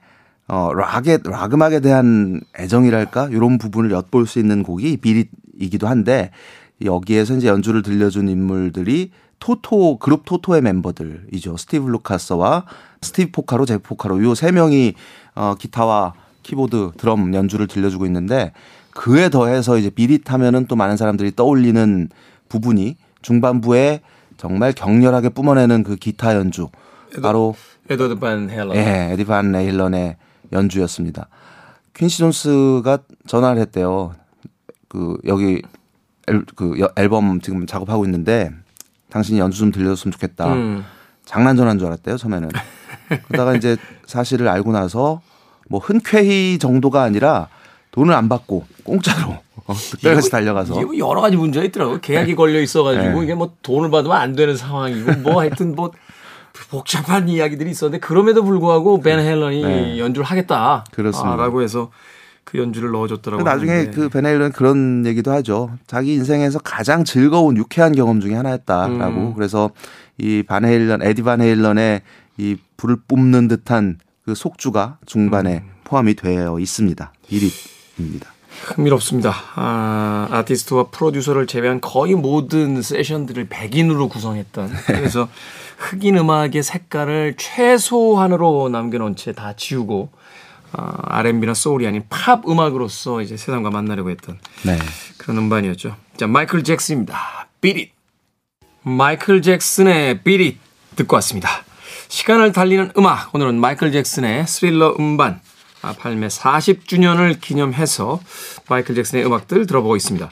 [0.48, 3.28] 어, 락의, 락 음악에 대한 애정이랄까?
[3.30, 6.32] 이런 부분을 엿볼 수 있는 곡이 Beat It이기도 한데,
[6.84, 11.56] 여기에서 이제 연주를 들려준 인물들이 토토, 그룹 토토의 멤버들이죠.
[11.56, 12.64] 스티브 루카서와
[13.00, 14.94] 스티브 포카로, 제프 포카로, 요 세 명이
[15.34, 18.52] 어, 기타와 키보드, 드럼 연주를 들려주고 있는데,
[18.90, 22.08] 그에 더해서 이제 비릿하면은 또 많은 사람들이 떠올리는
[22.48, 24.02] 부분이 중반부에
[24.36, 26.68] 정말 격렬하게 뿜어내는 그 기타 연주
[27.22, 27.54] 바로
[27.90, 28.76] 에드워드 반 헤일런.
[28.76, 30.16] 예, 에디 반 헤일런의
[30.52, 31.28] 연주였습니다.
[31.94, 34.14] 퀸시 존스가 전화를 했대요.
[34.88, 35.62] 그 여기
[36.26, 38.50] 앨, 그 앨범 지금 작업하고 있는데
[39.10, 40.52] 당신이 연주 좀 들려줬으면 좋겠다.
[40.52, 40.84] 음.
[41.24, 42.48] 장난 전화인 줄 알았대요 처음에는.
[43.28, 45.20] 그러다가 이제 사실을 알고 나서
[45.68, 47.48] 뭐 흔쾌히 정도가 아니라
[47.90, 49.38] 돈을 안 받고 공짜로
[49.92, 53.24] 그때까지 달려가서 이게 뭐 여러 가지 문제가 있더라고 요 계약이 걸려 있어가지고 네.
[53.24, 55.90] 이게 뭐 돈을 받으면 안 되는 상황이고 뭐 하여튼 뭐
[56.70, 59.98] 복잡한 이야기들이 있었는데 그럼에도 불구하고 벤 헬런이 네.
[59.98, 60.84] 연주를 하겠다.
[60.92, 61.36] 그렇습니다.
[61.36, 61.90] 라고 해서
[62.44, 63.44] 그 연주를 넣어줬더라고요.
[63.44, 65.70] 나중에 그 벤 헬런 그런 얘기도 하죠.
[65.86, 69.20] 자기 인생에서 가장 즐거운 유쾌한 경험 중에 하나였다라고.
[69.20, 69.34] 음.
[69.34, 69.70] 그래서
[70.18, 72.02] 이 반 헤일런, 에디 반 헤일런의
[72.36, 75.70] 이 불을 뿜는 듯한 그 속주가 중반에 음.
[75.84, 77.12] 포함이 되어 있습니다.
[77.28, 78.33] Beat It입니다.
[78.62, 79.34] 흥미롭습니다.
[79.56, 85.28] 아, 아티스트와 프로듀서를 제외한 거의 모든 세션들을 백인으로 구성했던 그래서
[85.78, 90.10] 흑인 음악의 색깔을 최소한으로 남겨놓은 채 다 지우고
[90.72, 94.76] 어, R&B나 소울이 아닌 팝 음악으로서 이제 세상과 만나려고 했던 네.
[95.18, 95.96] 그런 음반이었죠.
[96.16, 97.48] 자, 마이클 잭슨입니다.
[97.60, 97.92] 비릿.
[98.82, 100.58] 마이클 잭슨의 비릿
[100.96, 101.48] 듣고 왔습니다.
[102.08, 103.34] 시간을 달리는 음악.
[103.34, 105.53] 오늘은 마이클 잭슨의 스릴러 음반 아,
[105.92, 108.20] 발매 40주년을 기념해서
[108.68, 110.30] 마이클 잭슨의 음악들 들어보고 있습니다.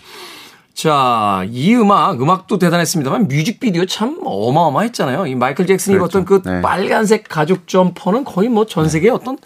[0.74, 5.26] 자, 이 음악, 음악도 대단했습니다만 뮤직비디오 참 어마어마했잖아요.
[5.26, 6.18] 이 마이클 잭슨이 그렇죠.
[6.20, 6.62] 어떤 그 네.
[6.62, 9.14] 빨간색 가죽 점퍼는 거의 뭐 전 세계의 네.
[9.14, 9.36] 어떤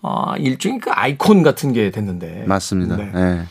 [0.00, 2.44] 어, 일종의 그 아이콘 같은 게 됐는데.
[2.46, 2.96] 맞습니다.
[2.96, 3.10] 네.
[3.14, 3.42] 네.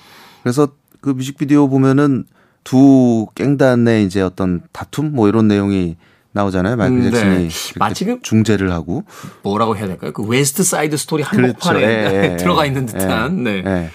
[0.42, 0.68] 그래서
[1.02, 2.26] 그 뮤직비디오 보면은
[2.64, 5.98] 두 깽단의 이제 어떤 다툼 뭐 이런 내용이
[6.34, 6.76] 나오잖아요.
[6.76, 7.74] 마이클 음, 잭슨이 네.
[7.78, 9.04] 마치 그 중재를 하고
[9.44, 10.12] 뭐라고 해야 될까요?
[10.12, 11.88] 그 웨스트 사이드 스토리 한복판에 그렇죠.
[12.16, 13.46] 예, 예, 들어가 있는 듯한.
[13.48, 13.90] 예, 네.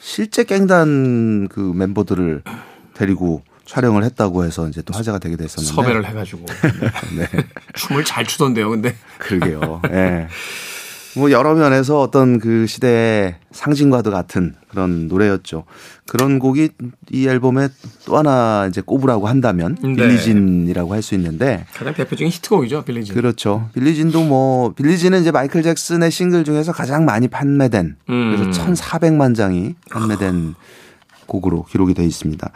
[0.00, 2.42] 실제 깽단 그 멤버들을
[2.94, 7.26] 데리고 촬영을 했다고 해서 이제 또 화제가 되게 됐었는데 섭외를 해가지고 네.
[7.32, 7.44] 네.
[7.74, 9.82] 춤을 잘 추던데요, 근데 그러게요.
[9.90, 10.26] 예.
[11.14, 11.20] 네.
[11.20, 15.64] 뭐 여러 면에서 어떤 그 시대의 상징과도 같은 그런 노래였죠.
[16.06, 16.70] 그런 곡이
[17.10, 17.68] 이 앨범에
[18.04, 19.94] 또 하나 이제 꼽으라고 한다면 네.
[19.94, 23.14] 빌리진이라고 할 수 있는데 가장 대표적인 히트곡이죠, 빌리진.
[23.14, 23.70] 그렇죠.
[23.74, 28.36] 빌리진도 뭐 빌리진은 이제 마이클 잭슨의 싱글 중에서 가장 많이 판매된 음.
[28.36, 30.54] 그래서 1,400만 장이 판매된
[31.26, 32.50] 곡으로 기록이 돼 있습니다.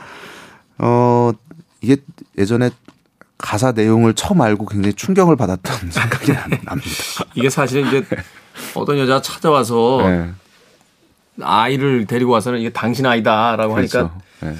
[0.78, 1.32] 어
[1.80, 1.96] 이게
[2.38, 2.70] 예전에
[3.38, 6.76] 가사 내용을 처음 알고 굉장히 충격을 받았던 생각이 납니다.
[7.34, 8.04] 이게 사실은 이제
[8.74, 10.30] 어떤 여자 찾아와서 네.
[11.40, 13.98] 아이를 데리고 와서는 이게 당신 아이다라고 그렇죠.
[13.98, 14.56] 하니까 네.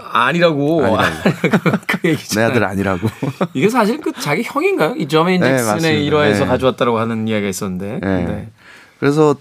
[0.00, 0.82] 아니라고,
[1.86, 2.38] 그 얘기죠.
[2.40, 3.08] 내 아들 아니라고.
[3.54, 4.94] 이게 사실 그 자기 형인가요?
[4.96, 6.46] 이 저메인 네, 잭슨의 일화에서 네.
[6.46, 8.00] 가져왔다고 하는 이야기가 있었는데.
[8.02, 8.24] 네.
[8.24, 8.48] 네.
[9.00, 9.36] 그래서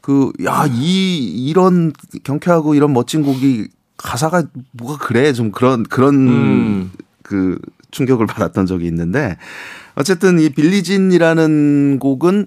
[0.00, 1.92] 그 야 이 이런
[2.24, 6.92] 경쾌하고 이런 멋진 곡이 가사가 뭐가 그래 좀 그런 그런 음.
[7.22, 7.58] 그
[7.90, 9.36] 충격을 받았던 적이 있는데
[9.94, 12.46] 어쨌든 이 빌리진이라는 곡은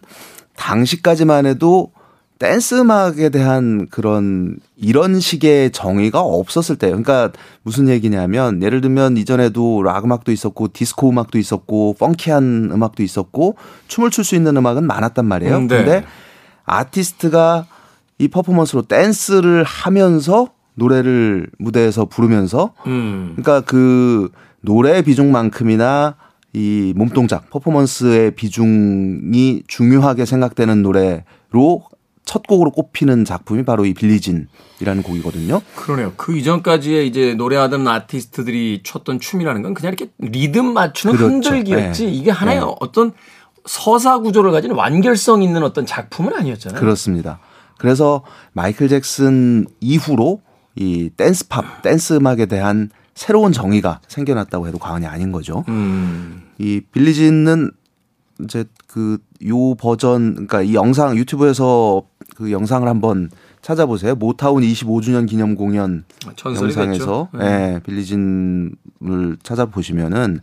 [0.57, 1.91] 당시까지만 해도
[2.37, 6.91] 댄스 음악에 대한 그런 이런 식의 정의가 없었을 때요.
[6.91, 7.31] 그러니까
[7.63, 13.55] 무슨 얘기냐면 예를 들면 이전에도 락 음악도 있었고 디스코 음악도 있었고 펑키한 음악도 있었고
[13.87, 15.55] 춤을 출 수 있는 음악은 많았단 말이에요.
[15.57, 15.77] 음, 네.
[15.77, 16.05] 근데
[16.65, 17.67] 아티스트가
[18.17, 23.35] 이 퍼포먼스로 댄스를 하면서 노래를 무대에서 부르면서 음.
[23.37, 24.29] 그러니까 그
[24.61, 26.15] 노래 비중만큼이나
[26.55, 31.83] 이 몸동작, 퍼포먼스의 비중이 중요하게 생각되는 노래로
[32.23, 35.61] 첫 곡으로 꼽히는 작품이 바로 이 빌리진이라는 곡이거든요.
[35.75, 36.13] 그러네요.
[36.15, 41.33] 그 이전까지의 이제 노래하던 아티스트들이 췄던 춤이라는 건 그냥 이렇게 리듬 맞추는 그렇죠.
[41.33, 42.05] 흔들기였지.
[42.05, 42.11] 네.
[42.11, 42.65] 이게 하나의 네.
[42.79, 43.11] 어떤
[43.65, 46.79] 서사 구조를 가진 완결성 있는 어떤 작품은 아니었잖아요.
[46.79, 47.39] 그렇습니다.
[47.77, 50.39] 그래서 마이클 잭슨 이후로
[50.77, 55.65] 이 댄스 팝, 댄스 음악에 대한 새로운 정의가 생겨났다고 해도 과언이 아닌 거죠.
[55.67, 56.44] 음.
[56.57, 57.71] 이 빌리진은
[58.43, 62.03] 이제 그 요 버전 그러니까 이 영상 유튜브에서
[62.35, 63.29] 그 영상을 한번
[63.61, 64.15] 찾아보세요.
[64.15, 66.03] 모타운 25주년 기념 공연
[66.45, 67.79] 영상에서 예, 네.
[67.83, 70.39] 빌리진을 찾아보시면은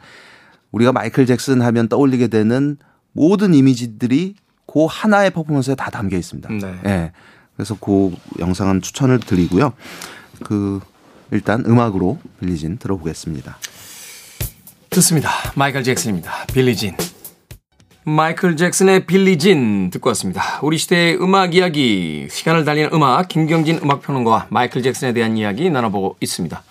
[0.72, 2.76] 우리가 마이클 잭슨 하면 떠올리게 되는
[3.12, 6.48] 모든 이미지들이 그 하나의 퍼포먼스에 다 담겨 있습니다.
[6.48, 6.80] 네.
[6.82, 7.12] 네.
[7.56, 9.72] 그래서 그 영상은 추천을 드리고요.
[10.42, 10.80] 그
[11.30, 13.58] 일단 음악으로 빌리진 들어보겠습니다.
[14.92, 15.30] 듣습니다.
[15.54, 16.30] 마이클 잭슨입니다.
[16.52, 16.94] 빌리진.
[18.04, 20.42] 마이클 잭슨의 빌리진 듣고 왔습니다.
[20.62, 26.62] 우리 시대의 음악 이야기, 시간을 달리는 음악, 김경진 음악평론가와 마이클 잭슨에 대한 이야기 나눠보고 있습니다.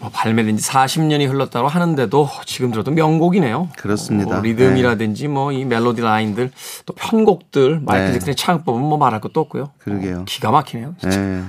[0.00, 3.68] 뭐 발매된 지 40년이 흘렀다고 하는데도 지금 들어도 명곡이네요.
[3.76, 4.36] 그렇습니다.
[4.36, 5.28] 뭐 리듬이라든지 네.
[5.28, 6.50] 뭐이 멜로디 라인들
[6.86, 8.12] 또 편곡들 마이클 네.
[8.14, 9.70] 잭슨의 창법은 뭐 말할 것도 없고요.
[9.78, 10.20] 그러게요.
[10.20, 10.94] 어, 기가 막히네요.
[11.04, 11.44] 네.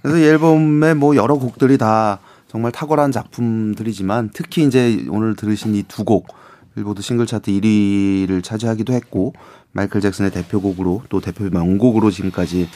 [0.00, 2.18] 그래서 이 앨범에 뭐 여러 곡들이 다
[2.52, 6.28] 정말 탁월한 작품들이지만 특히 이제 오늘 들으신 이 두 곡
[6.74, 9.32] 빌보드 싱글 차트 1위를 차지하기도 했고
[9.72, 12.68] 마이클 잭슨의 대표곡으로 또 대표 명곡으로 지금까지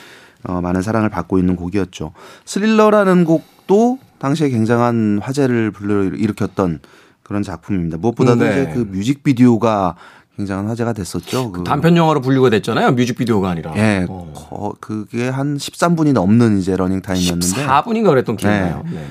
[0.45, 2.13] 어, 많은 사랑을 받고 있는 곡이었죠.
[2.45, 6.81] 스릴러라는 곡도 당시에 굉장한 화제를 불러일으켰던
[7.23, 7.99] 그런 작품입니다.
[7.99, 8.51] 무엇보다도 네.
[8.63, 9.97] 이제 그 뮤직비디오가
[10.37, 11.53] 굉장한 화제가 됐었죠.
[11.53, 12.93] 그 단편 영화로 분류가 됐잖아요.
[12.93, 13.73] 뮤직비디오가 아니라.
[13.77, 14.07] 예.
[14.09, 14.73] 어.
[14.81, 18.83] 그게 한 13분이 넘는 이제 러닝 타임이었는데 14분인가 그랬던 기억이 나요.
[18.87, 18.91] 네.
[18.93, 19.07] 네.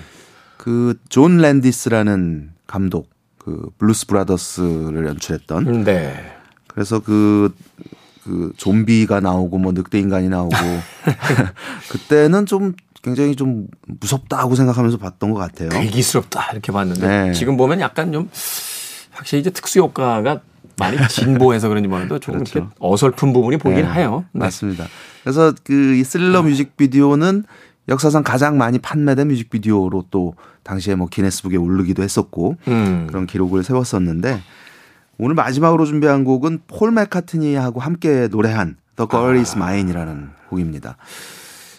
[0.66, 6.16] 그 존 랜디스라는 감독 그 블루스 브라더스를 연출했던 네.
[6.68, 7.54] 그래서 그,
[8.24, 10.56] 그 좀비가 나오고 뭐 늑대 인간이 나오고
[11.90, 12.74] 그때는 좀
[13.04, 15.70] 굉장히 좀 무섭다고 생각하면서 봤던 것 같아요.
[15.70, 17.32] 대기스럽다 이렇게 봤는데 네.
[17.34, 18.28] 지금 보면 약간 좀
[19.12, 20.42] 확실히 이제 특수 효과가
[20.80, 22.58] 많이 진보해서 그런지 몰라도 조금 그렇죠.
[22.60, 23.92] 이렇게 어설픈 부분이 보이긴 네.
[23.94, 24.26] 해요.
[24.32, 24.40] 네.
[24.40, 24.88] 맞습니다.
[25.24, 27.44] 그래서 그 이 스릴러 뮤직비디오는
[27.88, 33.06] 역사상 가장 많이 판매된 뮤직비디오로 또 당시에 뭐 기네스북에 오르기도 했었고 음.
[33.08, 34.42] 그런 기록을 세웠었는데
[35.18, 40.98] 오늘 마지막으로 준비한 곡은 폴 맥카트니하고 함께 노래한 The Girl Is Mine이라는 곡입니다.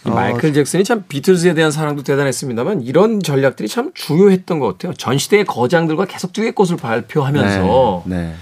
[0.05, 4.95] 마이클 잭슨이 참 비틀즈에 대한 사랑도 대단했습니다만 이런 전략들이 참 중요했던 것 같아요.
[4.95, 8.35] 전 시대의 거장들과 계속 듀엣꽃을 발표하면서 네, 네.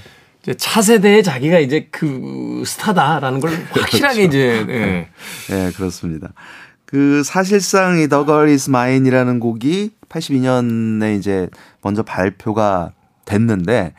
[0.43, 3.51] 이제 차세대의 자기가 이제 그 스타다라는 걸.
[3.71, 4.37] 확실하게 그렇죠.
[4.37, 5.09] 이제 네.
[5.49, 5.73] 네.
[5.73, 6.33] 그렇습니다.
[6.95, 11.49] 그 사실상 이 The Girl Is Mine이라는 곡이 82년에 이제
[11.83, 12.93] 먼저 발표가
[13.25, 13.95] 됐는데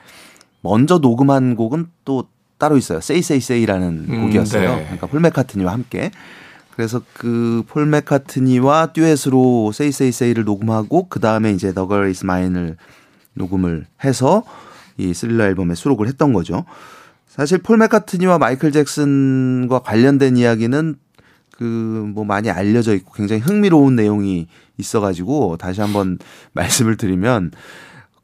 [0.62, 3.00] 먼저 녹음한 곡은 또 따로 있어요.
[3.00, 4.76] Say Say Say라는 음, 곡이었어요.
[4.78, 4.84] 네.
[4.84, 6.10] 그러니까 폴 맥카트니와 함께.
[6.74, 12.24] 그래서 그 폴 맥카트니와 듀엣으로 Say Say Say를 녹음하고 그 다음에 이제 The Girl Is
[12.24, 12.78] Mine을
[13.34, 14.46] 녹음을 해서
[14.96, 16.64] 이 스릴러 앨범에 수록을 했던 거죠.
[17.28, 20.96] 사실 폴 맥카트니와 마이클 잭슨과 관련된 이야기는
[21.58, 21.64] 그
[22.14, 26.18] 뭐 많이 알려져 있고 굉장히 흥미로운 내용이 있어가지고 다시 한번
[26.54, 27.52] 말씀을 드리면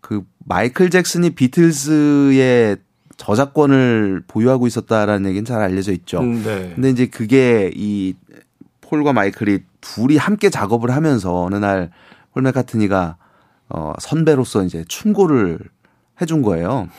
[0.02, 2.78] 그 마이클 잭슨이 비틀즈의
[3.18, 6.20] 저작권을 보유하고 있었다라는 얘기는 잘 알려져 있죠.
[6.20, 6.72] 음, 네.
[6.74, 8.16] 근데 이제 그게 이
[8.82, 11.92] 폴과 마이클이 둘이 함께 작업을 하면서 어느 날
[12.34, 13.18] 폴 맥카트니가
[13.70, 15.60] 어 선배로서 이제 충고를
[16.22, 16.90] 해준 거예요.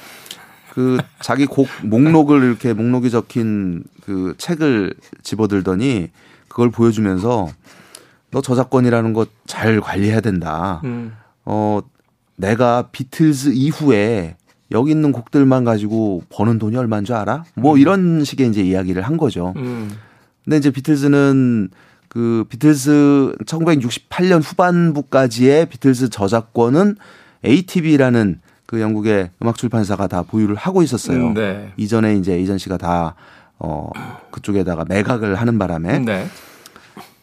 [0.73, 6.09] 그 자기 곡 목록을 이렇게 목록이 적힌 그 책을 집어들더니
[6.49, 7.49] 그걸 보여주면서
[8.31, 10.81] 너 저작권이라는 거 잘 관리해야 된다.
[10.85, 11.13] 음.
[11.45, 11.81] 어
[12.37, 14.37] 내가 비틀즈 이후에
[14.71, 17.45] 여기 있는 곡들만 가지고 버는 돈이 얼마인 줄 알아?
[17.55, 17.79] 뭐 음.
[17.79, 19.53] 이런 식의 이제 이야기를 한 거죠.
[19.57, 19.91] 음.
[20.43, 21.69] 근데 이제 비틀즈는
[22.09, 26.97] 그 비틀즈 1968년 후반부까지의 비틀즈 저작권은
[27.45, 31.29] ATV라는 그 영국의 음악 출판사가 다 보유를 하고 있었어요.
[31.29, 31.73] 음, 네.
[31.77, 33.15] 이전에 이제 이전 씨가 다
[33.59, 33.91] 어,
[34.31, 35.99] 그쪽에다가 매각을 하는 바람에.
[36.01, 36.27] 네.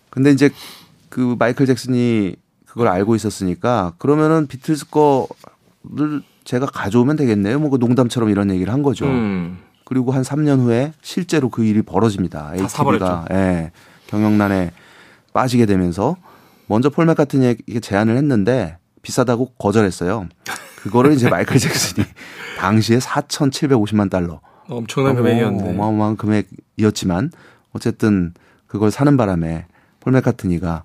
[0.10, 0.50] 근데 이제
[1.10, 7.60] 그 마이클 잭슨이 그걸 알고 있었으니까 그러면은 비틀스 거를 제가 가져오면 되겠네요.
[7.60, 9.06] 뭐 그 농담처럼 이런 얘기를 한 거죠.
[9.06, 9.60] 음.
[9.86, 12.52] 그리고 한 3년 후에 실제로 그 일이 벌어집니다.
[12.56, 13.72] ATV가 예,
[14.08, 14.72] 경영난에
[15.34, 16.16] 빠지게 되면서
[16.68, 20.28] 먼저 폴 맥카트니에게 제안을 했는데 비싸다고 거절했어요.
[20.84, 22.06] 그거를 이제 마이클 잭슨이
[22.58, 24.42] 당시에 4,750만 달러.
[24.68, 25.72] 엄청난 금액이었는데.
[25.72, 27.32] 어마어마한 금액이었지만
[27.74, 28.34] 어쨌든
[28.68, 29.66] 그걸 사는 바람에
[30.00, 30.84] 폴 맥카트니가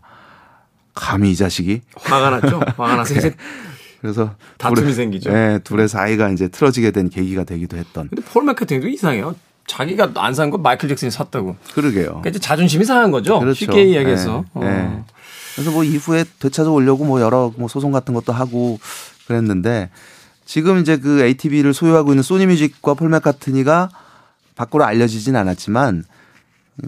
[0.94, 2.60] 감히 이 자식이 화가 났죠.
[2.76, 3.34] 화가 나서 이제
[4.00, 5.32] 그래서 다툼이 둘의, 생기죠.
[5.32, 8.08] 네, 둘의 사이가 이제 틀어지게 된 계기가 되기도 했던.
[8.08, 9.34] 근데 폴 맥카트니도 이상해요.
[9.66, 11.56] 자기가 안산거 마이클 잭슨이 샀다고.
[11.72, 12.06] 그러게요.
[12.08, 13.40] 그러니까 이제 자존심이 상한 거죠.
[13.40, 13.58] 그렇죠.
[13.58, 14.44] 쉽게 이야기해서.
[14.56, 15.04] 네, 네.
[15.54, 18.78] 그래서 뭐 이후에 되찾아 오려고 뭐 여러 뭐 소송 같은 것도 하고
[19.26, 19.90] 그랬는데
[20.44, 23.88] 지금 이제 그 ATV를 소유하고 있는 소니뮤직과 폴 맥카트니가
[24.56, 26.04] 밖으로 알려지진 않았지만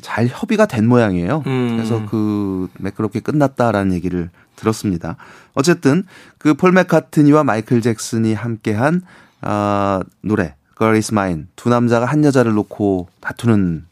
[0.02, 1.42] 잘 협의가 된 모양이에요.
[1.46, 1.76] 음.
[1.76, 5.16] 그래서 그 매끄럽게 끝났다라는 얘기를 들었습니다.
[5.54, 6.04] 어쨌든
[6.38, 9.02] 그 폴 맥카트니와 마이클 잭슨이 함께한
[9.42, 13.84] 아, 노래 Girl Is Mine 두 남자가 한 여자를 놓고 다투는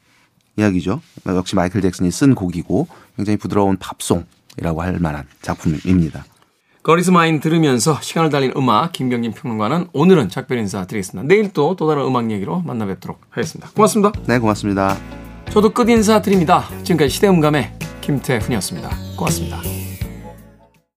[0.57, 1.01] 이야기죠.
[1.27, 4.25] 역시 마이클 잭슨이 쓴 곡이고 굉장히 부드러운 팝송
[4.59, 6.25] 이라고 할 만한 작품입니다.
[6.83, 11.27] 거리스 마인 들으면서 시간을 달린 음악 김경진 평론가는 오늘은 작별 인사 드리겠습니다.
[11.27, 13.71] 내일 또 또 다른 음악 얘기로 만나 뵙도록 하겠습니다.
[13.75, 14.13] 고맙습니다.
[14.27, 14.97] 네, 고맙습니다.
[15.51, 16.65] 저도 끝 인사 드립니다.
[16.83, 18.91] 지금까지 시대음감의 김태훈이었습니다.
[19.17, 19.84] 고맙습니다.